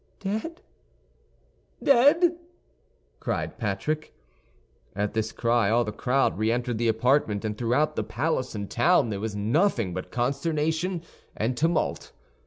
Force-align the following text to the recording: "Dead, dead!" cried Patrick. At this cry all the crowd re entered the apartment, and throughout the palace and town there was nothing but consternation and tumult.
"Dead, 0.19 0.61
dead!" 1.83 2.35
cried 3.19 3.59
Patrick. 3.59 4.15
At 4.95 5.13
this 5.13 5.31
cry 5.31 5.69
all 5.69 5.83
the 5.83 5.91
crowd 5.91 6.39
re 6.39 6.51
entered 6.51 6.79
the 6.79 6.87
apartment, 6.87 7.45
and 7.45 7.55
throughout 7.55 7.95
the 7.95 8.03
palace 8.03 8.55
and 8.55 8.67
town 8.67 9.09
there 9.09 9.19
was 9.19 9.35
nothing 9.35 9.93
but 9.93 10.09
consternation 10.09 11.03
and 11.37 11.55
tumult. 11.55 12.13